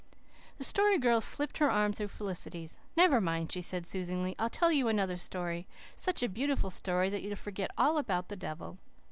The 0.57 0.63
Story 0.63 0.97
Girl 0.97 1.21
slipped 1.21 1.59
her 1.59 1.69
arm 1.69 1.93
through 1.93 2.07
Felicity's. 2.07 2.79
"Never 2.97 3.21
mind," 3.21 3.51
she 3.51 3.61
said 3.61 3.85
soothingly. 3.85 4.35
"I'll 4.39 4.49
tell 4.49 4.71
you 4.71 4.87
another 4.87 5.15
story 5.15 5.67
such 5.95 6.23
a 6.23 6.27
beautiful 6.27 6.71
story 6.71 7.11
that 7.11 7.21
you'll 7.21 7.35
forget 7.35 7.69
all 7.77 7.99
about 7.99 8.27
the 8.27 8.35
devil." 8.35 8.79